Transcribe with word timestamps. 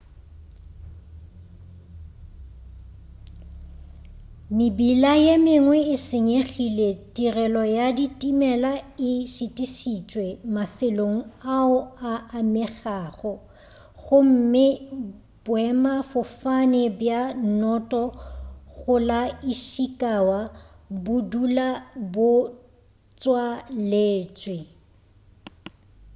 mebila 4.57 5.11
ye 5.25 5.35
mengwe 5.45 5.77
e 5.95 5.97
senyegile 6.07 6.87
tirelo 7.15 7.63
ya 7.77 7.87
ditimela 7.97 8.71
e 9.09 9.11
šitišitšwe 9.33 10.25
mafelong 10.55 11.19
ao 11.57 11.77
a 12.11 12.13
amegago 12.39 13.33
gomme 14.03 14.65
boemafofane 15.45 16.81
bja 16.99 17.21
noto 17.59 18.03
go 18.73 18.95
la 19.09 19.21
ishikawa 19.51 20.39
bo 21.03 21.15
dula 21.31 21.67
bo 22.13 22.31
tswaletšwe 23.19 24.57